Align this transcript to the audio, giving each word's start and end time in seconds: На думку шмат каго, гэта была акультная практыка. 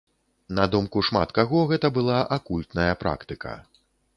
На 0.59 0.63
думку 0.75 1.03
шмат 1.09 1.33
каго, 1.39 1.59
гэта 1.73 1.93
была 1.99 2.17
акультная 2.39 2.89
практыка. 3.03 3.57